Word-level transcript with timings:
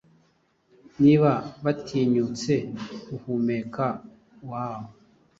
Niba 1.03 1.31
batinyutse 1.63 2.53
guhumeka, 3.07 3.85
woah) 4.49 4.81